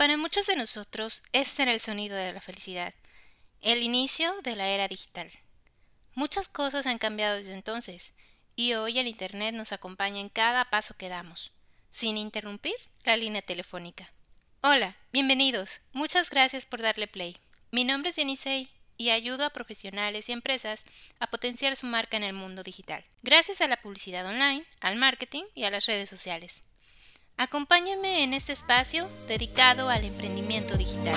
Para 0.00 0.16
muchos 0.16 0.46
de 0.46 0.56
nosotros, 0.56 1.22
este 1.34 1.60
era 1.60 1.74
el 1.74 1.80
sonido 1.82 2.16
de 2.16 2.32
la 2.32 2.40
felicidad, 2.40 2.94
el 3.60 3.82
inicio 3.82 4.34
de 4.40 4.56
la 4.56 4.66
era 4.66 4.88
digital. 4.88 5.30
Muchas 6.14 6.48
cosas 6.48 6.86
han 6.86 6.96
cambiado 6.96 7.36
desde 7.36 7.52
entonces, 7.52 8.14
y 8.56 8.72
hoy 8.72 8.98
el 8.98 9.08
Internet 9.08 9.54
nos 9.54 9.72
acompaña 9.72 10.18
en 10.18 10.30
cada 10.30 10.70
paso 10.70 10.96
que 10.96 11.10
damos, 11.10 11.52
sin 11.90 12.16
interrumpir 12.16 12.72
la 13.04 13.18
línea 13.18 13.42
telefónica. 13.42 14.10
Hola, 14.62 14.96
bienvenidos. 15.12 15.82
Muchas 15.92 16.30
gracias 16.30 16.64
por 16.64 16.80
darle 16.80 17.06
play. 17.06 17.36
Mi 17.70 17.84
nombre 17.84 18.08
es 18.08 18.16
Yenisei 18.16 18.70
y 18.96 19.10
ayudo 19.10 19.44
a 19.44 19.50
profesionales 19.50 20.30
y 20.30 20.32
empresas 20.32 20.82
a 21.18 21.26
potenciar 21.26 21.76
su 21.76 21.84
marca 21.84 22.16
en 22.16 22.22
el 22.24 22.32
mundo 22.32 22.62
digital, 22.62 23.04
gracias 23.22 23.60
a 23.60 23.68
la 23.68 23.76
publicidad 23.82 24.24
online, 24.24 24.64
al 24.80 24.96
marketing 24.96 25.44
y 25.54 25.64
a 25.64 25.70
las 25.70 25.84
redes 25.84 26.08
sociales. 26.08 26.62
Acompáñame 27.40 28.22
en 28.22 28.34
este 28.34 28.52
espacio 28.52 29.08
dedicado 29.26 29.88
al 29.88 30.04
emprendimiento 30.04 30.76
digital. 30.76 31.16